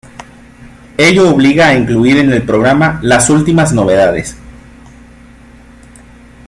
Ello 0.97 1.29
obliga 1.29 1.67
a 1.67 1.75
incluir 1.77 2.17
en 2.17 2.33
el 2.33 2.41
programa 2.43 2.99
las 3.03 3.29
últimas 3.29 3.71
novedades. 3.71 4.35